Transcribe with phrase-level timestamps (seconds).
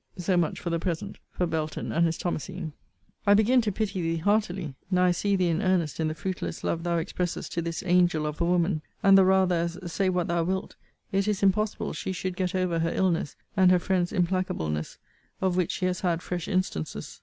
[0.17, 2.73] So much, for the present, for Belton and his Thomasine.
[3.27, 6.63] I begin to pity thee heartily, now I see thee in earnest in the fruitless
[6.63, 10.27] love thou expressest to this angel of a woman; and the rather, as, say what
[10.27, 10.75] thou wilt,
[11.11, 14.97] it is impossible she should get over her illness, and her friends' implacableness,
[15.39, 17.19] of which she has had fresh instances.